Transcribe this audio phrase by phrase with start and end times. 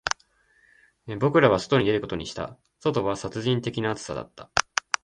[1.19, 4.49] 僕らは外に出ることにした、外は殺人的な暑さだった